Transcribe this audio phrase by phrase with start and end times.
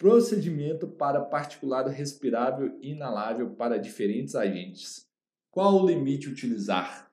[0.00, 5.06] Procedimento para particulado respirável e inalável para diferentes agentes.
[5.50, 7.12] Qual o limite utilizar?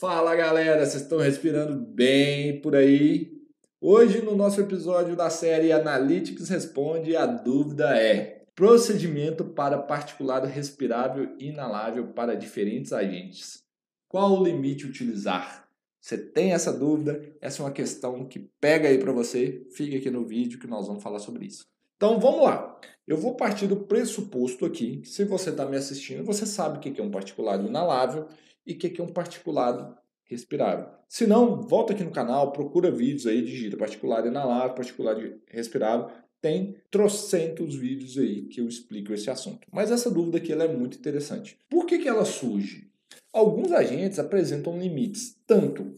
[0.00, 3.30] Fala galera, vocês estão respirando bem por aí?
[3.78, 11.36] Hoje, no nosso episódio da série Analytics Responde, a dúvida é: procedimento para particulado respirável
[11.38, 13.62] e inalável para diferentes agentes.
[14.08, 15.63] Qual o limite utilizar?
[16.04, 17.34] Você tem essa dúvida?
[17.40, 19.66] Essa é uma questão que pega aí para você.
[19.70, 21.64] Fica aqui no vídeo que nós vamos falar sobre isso.
[21.96, 22.78] Então vamos lá.
[23.08, 26.80] Eu vou partir do pressuposto aqui que se você está me assistindo, você sabe o
[26.82, 28.28] que é um particulado inalável
[28.66, 30.88] e o que é um particulado respirável.
[31.08, 36.10] Se não, volta aqui no canal, procura vídeos aí, digita particulado inalável, particulado respirável.
[36.38, 39.66] Tem trocentos vídeos aí que eu explico esse assunto.
[39.72, 41.58] Mas essa dúvida aqui ela é muito interessante.
[41.66, 42.92] Por que, que ela surge?
[43.34, 45.96] Alguns agentes apresentam limites tanto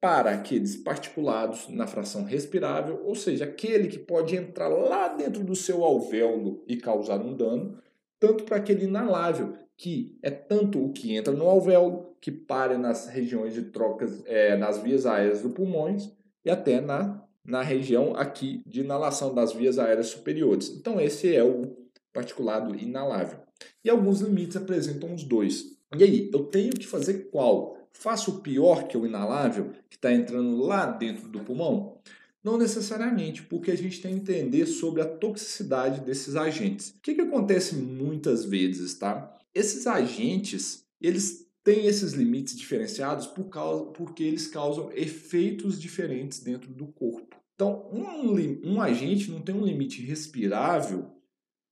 [0.00, 5.54] para aqueles particulados na fração respirável, ou seja, aquele que pode entrar lá dentro do
[5.54, 7.76] seu alvéolo e causar um dano,
[8.18, 13.06] tanto para aquele inalável, que é tanto o que entra no alvéolo, que para nas
[13.06, 16.10] regiões de trocas, é, nas vias aéreas do pulmões
[16.42, 20.70] e até na, na região aqui de inalação das vias aéreas superiores.
[20.70, 21.76] Então esse é o
[22.14, 23.40] particulado inalável.
[23.84, 25.77] E alguns limites apresentam os dois.
[25.96, 27.78] E aí, eu tenho que fazer qual?
[27.92, 31.98] Faço o pior que é o inalável, que está entrando lá dentro do pulmão?
[32.44, 36.90] Não necessariamente, porque a gente tem que entender sobre a toxicidade desses agentes.
[36.90, 39.36] O que, que acontece muitas vezes, tá?
[39.54, 46.72] Esses agentes, eles têm esses limites diferenciados por causa, porque eles causam efeitos diferentes dentro
[46.72, 47.36] do corpo.
[47.54, 51.10] Então, um, um agente não tem um limite respirável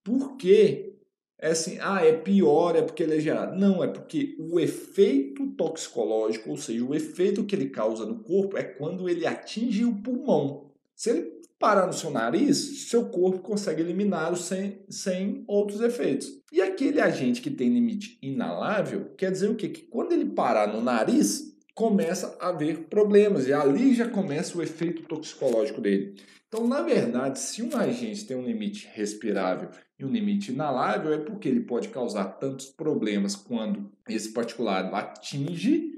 [0.02, 0.95] porque
[1.38, 3.58] é assim, ah, é pior, é porque ele é gerado.
[3.58, 8.56] Não, é porque o efeito toxicológico, ou seja, o efeito que ele causa no corpo
[8.56, 10.70] é quando ele atinge o pulmão.
[10.94, 16.28] Se ele parar no seu nariz, seu corpo consegue eliminá-lo sem, sem outros efeitos.
[16.50, 19.68] E aquele agente que tem limite inalável, quer dizer o quê?
[19.68, 24.62] Que quando ele parar no nariz, começa a haver problemas, e ali já começa o
[24.62, 26.16] efeito toxicológico dele.
[26.48, 31.18] Então, na verdade, se um agente tem um limite respirável e um limite inalável, é
[31.18, 35.92] porque ele pode causar tantos problemas quando esse particulado atinge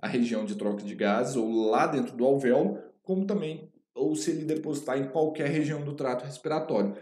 [0.00, 4.30] a região de troca de gases ou lá dentro do alvéolo, como também ou se
[4.30, 6.94] ele depositar em qualquer região do trato respiratório.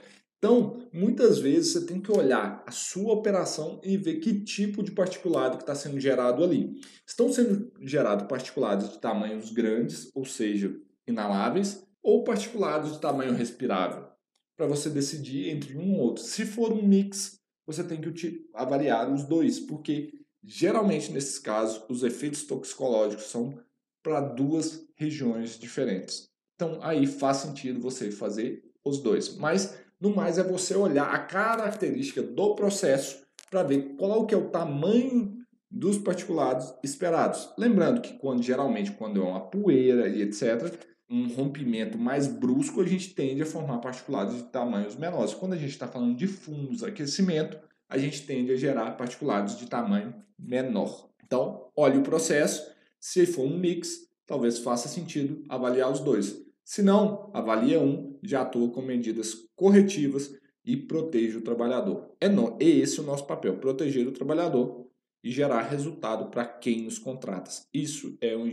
[0.43, 4.91] Então, muitas vezes você tem que olhar a sua operação e ver que tipo de
[4.91, 6.81] particulado que está sendo gerado ali.
[7.07, 10.77] Estão sendo gerados particulados de tamanhos grandes, ou seja,
[11.07, 14.09] inaláveis, ou particulados de tamanho respirável,
[14.57, 16.25] para você decidir entre um ou outro.
[16.25, 22.03] Se for um mix, você tem que avaliar os dois, porque geralmente nesses casos os
[22.03, 23.57] efeitos toxicológicos são
[24.03, 26.29] para duas regiões diferentes.
[26.57, 29.37] Então aí faz sentido você fazer os dois.
[29.37, 34.37] Mas no mais é você olhar a característica do processo para ver qual que é
[34.37, 35.37] o tamanho
[35.71, 37.49] dos particulados esperados.
[37.57, 40.75] Lembrando que quando geralmente quando é uma poeira e etc,
[41.09, 45.35] um rompimento mais brusco, a gente tende a formar particulados de tamanhos menores.
[45.35, 47.57] Quando a gente está falando de fundos, aquecimento,
[47.89, 51.11] a gente tende a gerar particulados de tamanho menor.
[51.25, 52.69] Então, olhe o processo.
[52.99, 56.43] Se for um mix, talvez faça sentido avaliar os dois.
[56.65, 60.34] Se não, avalia um, já atua com medidas corretivas
[60.65, 62.10] e proteja o trabalhador.
[62.21, 64.87] É, no, é esse o nosso papel, proteger o trabalhador
[65.25, 67.50] e gerar resultado para quem nos contrata.
[67.72, 68.49] Isso é um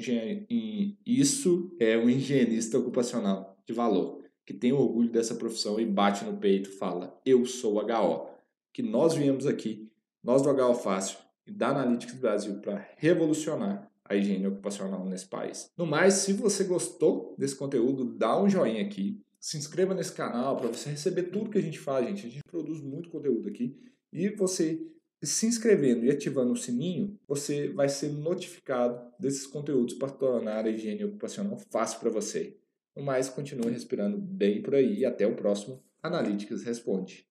[1.06, 6.38] isso é um higienista ocupacional de valor, que tem orgulho dessa profissão e bate no
[6.38, 8.30] peito fala: "Eu sou HO".
[8.72, 9.90] Que nós viemos aqui,
[10.24, 15.72] nós do HO Fácil e da Analytics Brasil para revolucionar a higiene ocupacional nesse país.
[15.78, 20.58] No mais, se você gostou desse conteúdo, dá um joinha aqui, se inscreva nesse canal
[20.58, 22.28] para você receber tudo que a gente faz, gente.
[22.28, 23.78] A gente produz muito conteúdo aqui
[24.12, 24.86] e você
[25.22, 30.70] se inscrevendo e ativando o sininho, você vai ser notificado desses conteúdos para tornar a
[30.70, 32.58] higiene ocupacional fácil para você.
[32.96, 37.30] No mais, continue respirando bem por aí e até o próximo Analytics Responde.